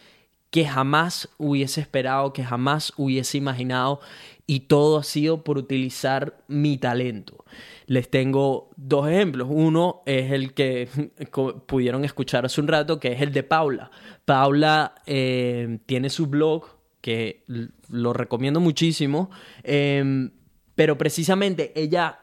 [0.55, 3.99] que jamás hubiese esperado, que jamás hubiese imaginado
[4.47, 7.43] y todo ha sido por utilizar mi talento.
[7.87, 9.49] Les tengo dos ejemplos.
[9.51, 10.87] Uno es el que
[11.67, 13.91] pudieron escuchar hace un rato, que es el de Paula.
[14.23, 16.63] Paula eh, tiene su blog,
[17.01, 17.43] que
[17.89, 20.31] lo recomiendo muchísimo, em,
[20.73, 22.21] pero precisamente ella,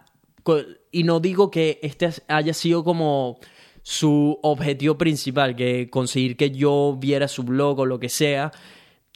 [0.90, 3.38] y no digo que este haya sido como
[3.83, 8.53] su objetivo principal, que conseguir que yo viera su blog o lo que sea,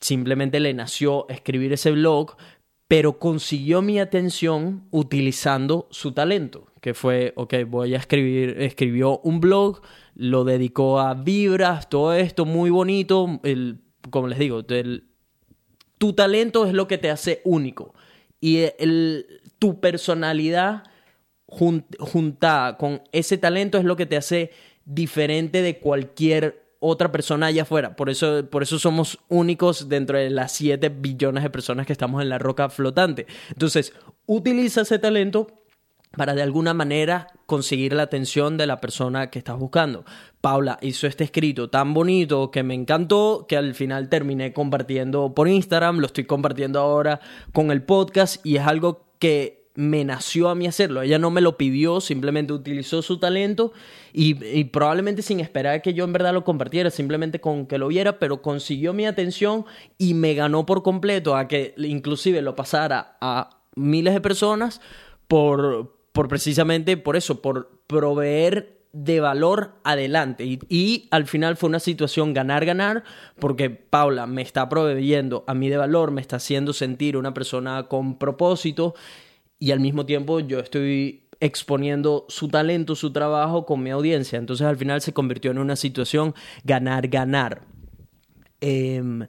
[0.00, 2.36] simplemente le nació escribir ese blog,
[2.88, 9.40] pero consiguió mi atención utilizando su talento, que fue, ok, voy a escribir, escribió un
[9.40, 9.82] blog,
[10.14, 14.64] lo dedicó a vibras, todo esto muy bonito, el, como les digo,
[15.98, 17.94] tu talento es lo que te hace único.
[18.40, 20.84] Y el, tu personalidad
[21.48, 24.50] juntada con ese talento es lo que te hace
[24.84, 27.96] diferente de cualquier otra persona allá afuera.
[27.96, 32.22] Por eso, por eso somos únicos dentro de las 7 billones de personas que estamos
[32.22, 33.26] en la roca flotante.
[33.50, 33.92] Entonces,
[34.26, 35.48] utiliza ese talento
[36.16, 40.04] para de alguna manera conseguir la atención de la persona que estás buscando.
[40.40, 45.48] Paula hizo este escrito tan bonito que me encantó que al final terminé compartiendo por
[45.48, 47.20] Instagram, lo estoy compartiendo ahora
[47.52, 51.02] con el podcast y es algo que me nació a mí hacerlo.
[51.02, 53.72] Ella no me lo pidió, simplemente utilizó su talento
[54.12, 58.18] y, probablemente sin esperar que yo en verdad lo compartiera, simplemente con que lo viera,
[58.18, 59.64] pero consiguió mi atención
[59.98, 64.80] y me ganó por completo a que inclusive lo pasara a miles de personas
[65.28, 70.44] por, por precisamente por eso, por proveer de valor adelante.
[70.46, 73.04] Y, al final fue una situación ganar-ganar,
[73.38, 77.82] porque Paula me está proveyendo a mí de valor, me está haciendo sentir una persona
[77.88, 78.94] con propósito
[79.58, 84.38] y al mismo tiempo yo estoy exponiendo su talento, su trabajo con mi audiencia.
[84.38, 87.62] Entonces al final se convirtió en una situación ganar-ganar.
[88.60, 89.26] Em,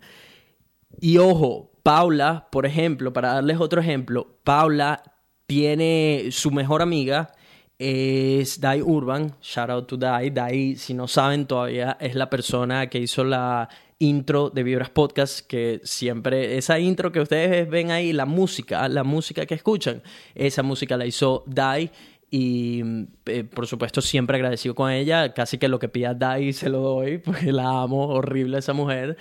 [1.00, 5.04] y ojo, Paula, por ejemplo, para darles otro ejemplo, Paula
[5.46, 7.32] tiene su mejor amiga,
[7.80, 10.32] es Dai Urban, shout out to Dai.
[10.32, 15.46] Dai, si no saben todavía, es la persona que hizo la intro de Vibras Podcast,
[15.48, 20.04] que siempre, esa intro que ustedes ven ahí, la música, la música que escuchan,
[20.36, 21.92] esa música la hizo Dai
[22.30, 22.84] y
[23.26, 26.80] eh, por supuesto siempre agradecido con ella, casi que lo que pida Dai se lo
[26.80, 29.18] doy, porque la amo, horrible esa mujer.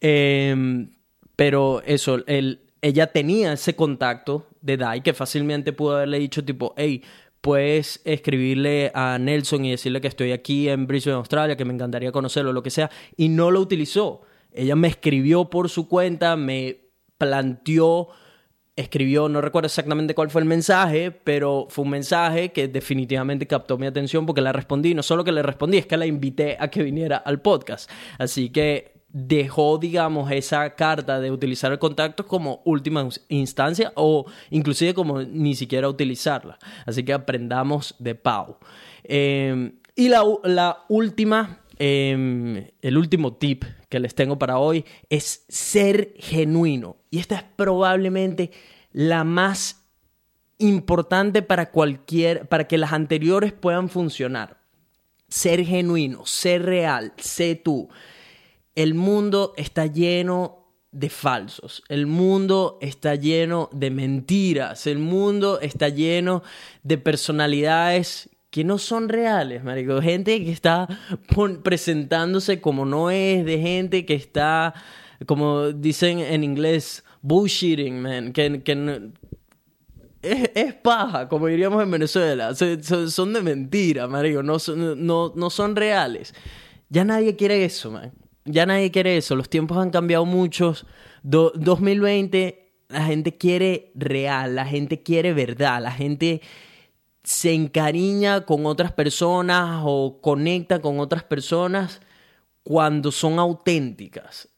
[0.00, 0.90] Em,
[1.36, 6.74] pero eso, el, ella tenía ese contacto de Dai que fácilmente pudo haberle dicho tipo,
[6.76, 7.02] hey,
[7.40, 12.12] puedes escribirle a Nelson y decirle que estoy aquí en Brisbane, Australia, que me encantaría
[12.12, 14.22] conocerlo, lo que sea, y no lo utilizó.
[14.52, 18.08] Ella me escribió por su cuenta, me planteó,
[18.76, 23.78] escribió, no recuerdo exactamente cuál fue el mensaje, pero fue un mensaje que definitivamente captó
[23.78, 24.94] mi atención porque la respondí.
[24.94, 27.90] No solo que le respondí, es que la invité a que viniera al podcast.
[28.18, 34.94] Así que dejó, digamos, esa carta de utilizar el contacto como última instancia o inclusive
[34.94, 36.58] como ni siquiera utilizarla.
[36.86, 38.58] Así que aprendamos de Pau.
[39.04, 45.44] Em, y la, la última, em, el último tip que les tengo para hoy es
[45.48, 46.96] ser genuino.
[47.10, 48.52] Y esta es probablemente
[48.92, 49.84] la más
[50.58, 54.58] importante para cualquier, para que las anteriores puedan funcionar.
[55.28, 57.88] Ser genuino, ser real, sé tú
[58.82, 61.82] el mundo está lleno de falsos.
[61.88, 64.86] El mundo está lleno de mentiras.
[64.86, 66.42] El mundo está lleno
[66.82, 70.00] de personalidades que no son reales, marico.
[70.00, 70.88] Gente que está
[71.62, 74.74] presentándose como no es, de gente que está,
[75.26, 78.32] como dicen en inglés, bullshitting, man.
[78.32, 79.12] Que,
[80.22, 82.54] es, paja, como diríamos en Venezuela.
[82.54, 84.42] Son, de mentira, marico.
[84.42, 84.56] No,
[84.96, 86.34] no, no son reales.
[86.88, 88.12] Ya nadie quiere eso, man
[88.52, 90.86] ya nadie quiere eso, los tiempos han cambiado muchos.
[91.22, 96.40] 2020, la gente quiere real, la gente quiere verdad, la gente
[97.22, 102.00] se encariña con otras personas o conecta con otras personas
[102.62, 104.48] cuando son auténticas,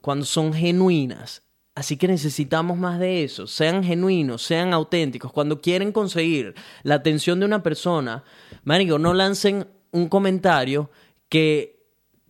[0.00, 1.42] cuando son genuinas.
[1.74, 3.46] Así que necesitamos más de eso.
[3.46, 5.32] Sean genuinos, sean auténticos.
[5.32, 8.24] Cuando quieren conseguir la atención de una persona,
[8.64, 10.90] marico, no lancen un comentario
[11.30, 11.81] que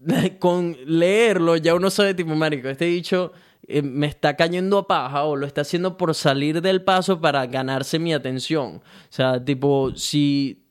[0.39, 3.33] con leerlo ya uno sabe, tipo, marico, este dicho
[3.67, 7.47] eh, me está cayendo a paja o lo está haciendo por salir del paso para
[7.47, 8.77] ganarse mi atención.
[8.77, 10.67] O sea, tipo, si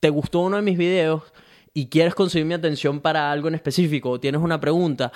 [0.00, 1.22] te gustó uno de mis videos
[1.74, 5.12] y quieres conseguir mi atención para algo en específico o tienes una pregunta,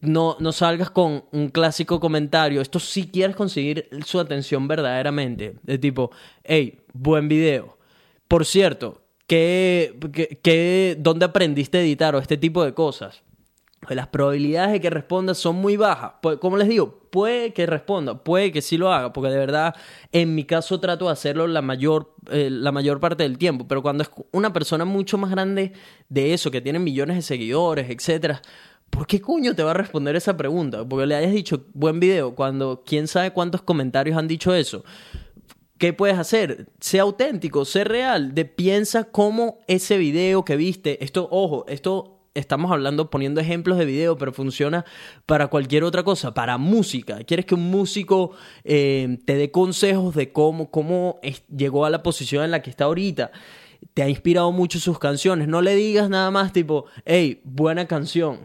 [0.00, 2.60] no, no salgas con un clásico comentario.
[2.60, 5.56] Esto sí quieres conseguir su atención verdaderamente.
[5.62, 6.10] De tipo,
[6.42, 7.78] hey, buen video.
[8.28, 9.98] Por cierto, ¿Qué,
[10.42, 13.22] qué, dónde aprendiste a editar o este tipo de cosas?
[13.80, 16.12] Pues las probabilidades de que responda son muy bajas.
[16.22, 19.74] Pues, como les digo, puede que responda, puede que sí lo haga, porque de verdad
[20.12, 23.66] en mi caso trato de hacerlo la mayor, eh, la mayor parte del tiempo.
[23.68, 25.72] Pero cuando es una persona mucho más grande
[26.08, 28.42] de eso, que tiene millones de seguidores, etcétera,
[28.90, 30.86] ¿por qué coño te va a responder esa pregunta?
[30.86, 34.84] Porque le hayas dicho buen video, cuando quién sabe cuántos comentarios han dicho eso.
[35.84, 36.68] ¿Qué puedes hacer?
[36.80, 38.34] Sé auténtico, sé real.
[38.34, 43.84] De piensa cómo ese video que viste, esto, ojo, esto estamos hablando poniendo ejemplos de
[43.84, 44.86] video, pero funciona
[45.26, 47.18] para cualquier otra cosa, para música.
[47.24, 48.30] ¿Quieres que un músico
[48.64, 51.20] eh, te dé consejos de cómo, cómo
[51.54, 53.30] llegó a la posición en la que está ahorita?
[53.92, 55.48] Te ha inspirado mucho sus canciones.
[55.48, 58.38] No le digas nada más tipo, hey, buena canción.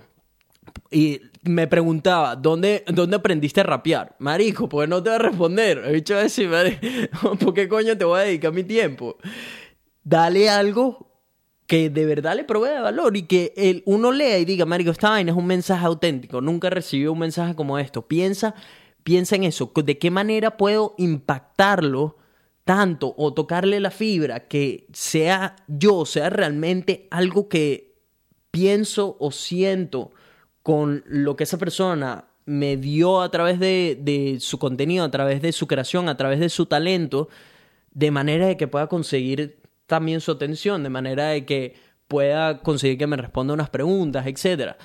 [0.92, 4.16] Y me preguntaba, ¿dónde, ¿dónde aprendiste a rapear?
[4.20, 5.84] Marico, pues no te voy a responder.
[5.86, 6.48] He dicho así,
[7.40, 9.18] ¿por qué coño te voy a dedicar mi tiempo?
[10.04, 11.10] Dale algo
[11.70, 15.12] que de verdad le provea valor y que el, uno lea y diga, Marico, esta
[15.12, 16.42] vaina es un mensaje auténtico.
[16.42, 18.08] Nunca recibió un mensaje como esto.
[18.08, 18.56] Piensa,
[19.04, 19.72] piensa en eso.
[19.76, 22.18] ¿De qué manera puedo impactarlo
[22.64, 27.94] tanto o tocarle la fibra que sea yo, sea realmente algo que
[28.50, 30.12] pienso o siento?
[30.63, 35.52] Con lo que esa persona me dio a través de, su contenido, a través de
[35.52, 37.30] su creación, a través de su talento,
[37.91, 41.76] de manera de que pueda conseguir también su atención, de manera de que
[42.08, 44.78] pueda conseguir que me responda unas preguntas, etcétera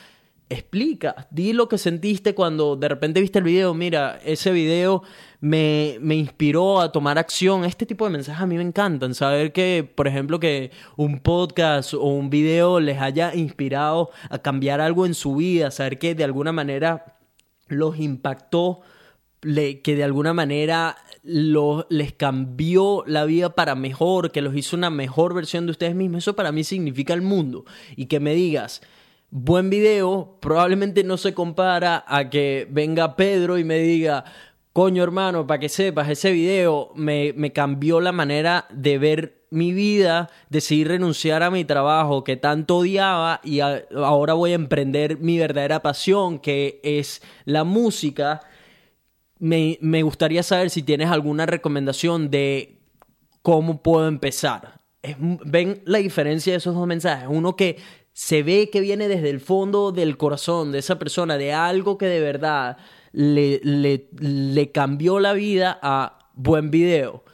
[0.48, 5.02] explica, di lo que sentiste cuando de repente viste el video, mira, ese video
[5.40, 7.64] me, me, inspiró a tomar acción.
[7.64, 11.94] Este tipo de mensajes a mí me encantan, saber que, por ejemplo, que un podcast
[11.94, 16.24] o un video les haya inspirado a cambiar algo en su vida, saber que de
[16.24, 17.18] alguna manera
[17.68, 18.80] los impactó,
[19.40, 25.34] que de alguna manera les cambió la vida para mejor, que los hizo una mejor
[25.34, 27.64] versión de ustedes mismos, eso para mí significa el mundo.
[27.96, 28.82] Y que me digas,
[29.36, 34.24] buen video probablemente no se compara a que venga Pedro y me diga,
[34.72, 39.72] coño hermano, para que sepas, ese video me, me cambió la manera de ver mi
[39.72, 45.36] vida, decidí renunciar a mi trabajo que tanto odiaba y ahora voy a emprender mi
[45.36, 48.40] verdadera pasión, que es la música.
[49.40, 52.78] Me, me gustaría saber si tienes alguna recomendación de
[53.42, 54.80] cómo puedo empezar.
[55.18, 57.26] ven la diferencia de esos dos mensajes.
[57.28, 61.52] Uno que se ve que viene desde el fondo del corazón de esa persona, de
[61.52, 62.78] algo que de verdad
[63.12, 67.24] le, cambió la vida a buen video.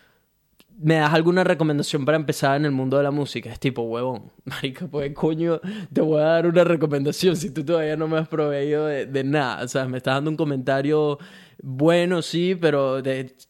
[0.82, 3.52] ¿Me das alguna recomendación para empezar en el mundo de la música?
[3.52, 5.60] Es tipo, huevón, marica, pues coño,
[5.92, 9.62] te voy a dar una recomendación si tú todavía no me has proveído de, nada.
[9.62, 11.18] O sea, me estás dando un comentario
[11.62, 13.02] bueno, sí, pero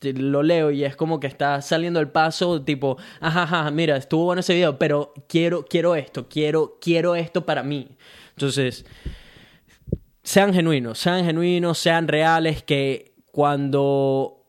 [0.02, 4.24] lo leo y es como que está saliendo el paso, tipo, ajá, ajá, mira, estuvo
[4.24, 7.96] bueno ese video, pero quiero, quiero esto, quiero, quiero esto para mí.
[8.30, 8.84] Entonces,
[10.24, 14.39] sean genuinos, sean genuinos, sean reales, que cuando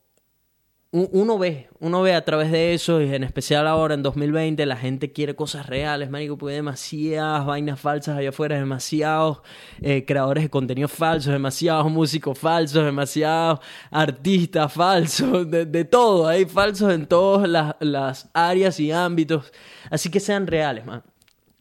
[0.92, 4.76] uno ve, uno ve a través de eso, y en especial ahora en 2020, la
[4.76, 9.40] gente quiere cosas reales, marico, porque hay demasiadas vainas falsas allá afuera, demasiados
[9.80, 16.92] eh, creadores de contenido falsos, demasiados músicos falsos, demasiados artistas falsos, de, todo, hay falsos
[16.92, 19.50] en todas las, las áreas y ámbitos,
[19.90, 21.02] así que sean reales, man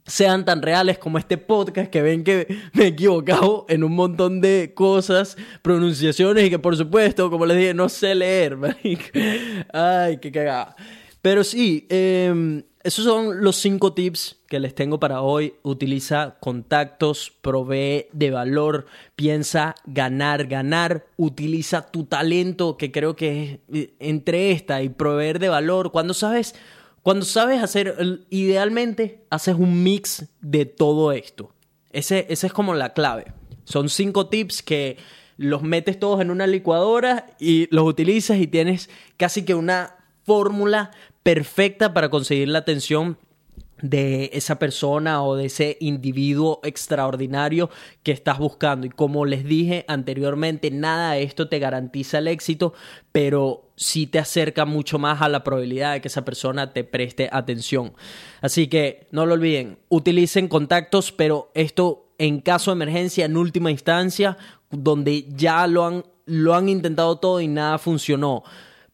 [0.05, 4.41] sean tan reales como este podcast que ven que me he equivocado en un montón
[4.41, 8.57] de cosas, pronunciaciones y que por supuesto, como les dije, no sé leer.
[9.73, 10.75] Ay, qué cagada.
[11.21, 15.53] Pero sí, em, esos son los cinco tips que les tengo para hoy.
[15.61, 21.05] Utiliza contactos, provee de valor, piensa ganar, ganar.
[21.17, 25.91] Utiliza tu talento, que creo que es eh, entre esta y proveer de valor.
[25.91, 26.55] Cuando sabes
[27.03, 31.53] cuando sabes hacer, idealmente haces un mix de todo esto.
[31.91, 33.33] Ese, esa es como la clave.
[33.63, 34.97] Son cinco tips que
[35.37, 40.91] los metes todos en una licuadora y los utilizas y tienes casi que una fórmula
[41.23, 43.17] perfecta para conseguir la atención
[43.81, 47.69] de esa persona o de ese individuo extraordinario
[48.03, 48.87] que estás buscando.
[48.87, 52.73] Y como les dije anteriormente, nada de esto te garantiza el éxito,
[53.11, 57.29] pero sí te acerca mucho más a la probabilidad de que esa persona te preste
[57.31, 57.93] atención.
[58.41, 63.71] Así que no lo olviden, utilicen contactos, pero esto en caso de emergencia, en última
[63.71, 64.37] instancia,
[64.69, 68.43] donde ya lo han, lo han intentado todo y nada funcionó.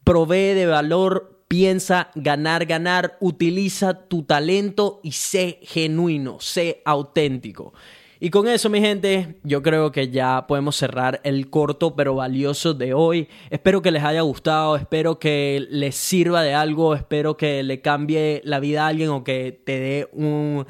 [0.05, 7.73] Provee de valor Piensa ganar, ganar, utiliza tu talento y sé genuino, sé auténtico.
[8.19, 12.73] Y con eso, mi gente, yo creo que ya podemos cerrar el corto pero valioso
[12.73, 13.27] de hoy.
[13.51, 18.41] Espero que les haya gustado, espero que les sirva de algo, espero que le cambie
[18.43, 20.65] la vida a alguien o que te dé un...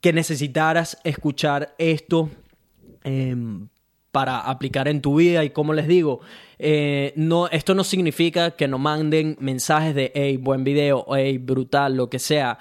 [0.00, 2.30] que necesitaras escuchar esto.
[3.02, 3.68] Em,
[4.14, 6.20] para aplicar en tu vida y como les digo,
[6.60, 11.96] eh, no, esto no significa que no manden mensajes de hey, buen video, hey, brutal,
[11.96, 12.60] lo que sea.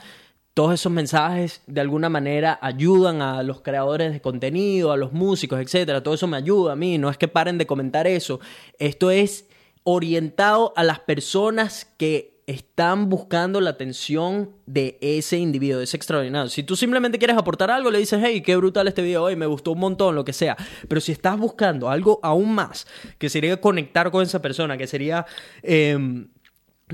[0.56, 5.60] Todos esos mensajes de alguna manera ayudan a los creadores de contenido, a los músicos,
[5.60, 6.01] etcétera.
[6.01, 6.97] Todo eso me ayuda a mí.
[6.97, 8.39] No es que paren de comentar eso.
[8.80, 9.45] Esto es
[9.84, 16.49] orientado a las personas que están buscando la atención de ese individuo, de ese extraordinario.
[16.49, 19.45] Si tú simplemente quieres aportar algo, le dices, hey, qué brutal este video hoy, me
[19.45, 20.57] gustó un montón, lo que sea.
[20.87, 22.87] Pero si estás buscando algo aún más,
[23.17, 25.25] que sería conectar con esa persona, que sería...
[25.61, 26.27] Em,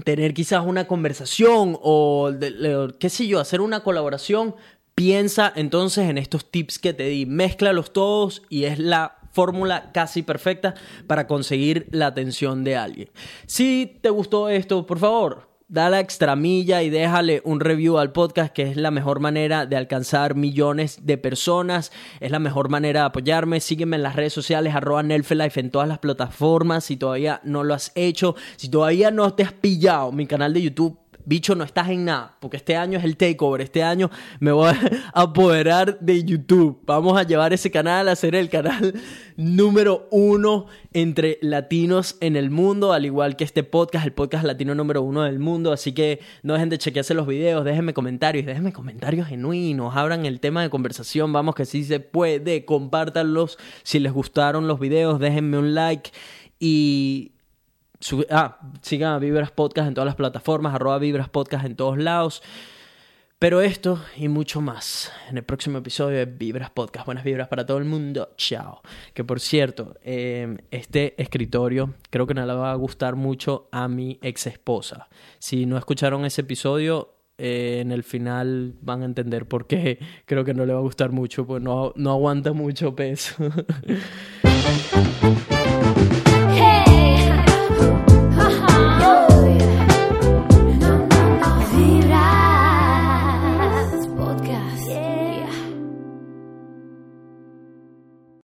[0.04, 2.32] tener quizás una conversación o,
[3.00, 4.56] qué sé yo, hacer una colaboración,
[4.96, 10.22] piensa entonces en estos tips que te di, mézclalos todos y es la fórmula casi
[10.22, 10.74] perfecta
[11.08, 13.10] para conseguir la atención de alguien.
[13.48, 18.52] Si te gustó esto, por favor, da la extramilla y déjale un review al podcast,
[18.52, 21.94] que es la mejor manera de alcanzar millones de personas.
[22.20, 23.62] Es la mejor manera de apoyarme.
[23.62, 26.84] Sígueme en las redes sociales, arroba Nelfelife en todas las plataformas.
[26.84, 30.64] Si todavía no lo has hecho, si todavía no te has pillado mi canal de
[30.64, 31.00] YouTube
[31.30, 34.10] bicho, no estás en nada, porque este año es el takeover, este año
[34.40, 34.74] me voy
[35.14, 36.82] a apoderar de YouTube.
[36.88, 38.96] Vamos a llevar ese canal a ser el canal
[39.38, 44.74] número uno entre latinos en el mundo, al igual que este podcast, el podcast latino
[44.74, 45.72] número uno del mundo.
[45.72, 50.40] Así que no dejen de chequearse los videos, déjenme comentarios, déjenme comentarios genuinos, abran el
[50.40, 55.60] tema de conversación, vamos que sí se puede, compártanlos si les gustaron los videos, déjenme
[55.60, 56.10] un like
[56.60, 57.34] y
[58.30, 62.42] ah, sigan a Vibras Podcast en todas las plataformas, arroba Vibras Podcast en todos lados.
[63.40, 67.06] Pero esto y mucho más en el próximo episodio de Vibras Podcast.
[67.06, 68.34] Buenas vibras para todo el mundo.
[68.36, 68.82] Chao.
[69.14, 73.88] Que por cierto, em, este escritorio creo que no le va a gustar mucho a
[73.88, 75.08] mi ex esposa.
[75.40, 80.44] Si no escucharon ese episodio, eh, en el final van a entender por qué creo
[80.44, 83.36] que no le va a gustar mucho, pues no, no aguanta mucho peso.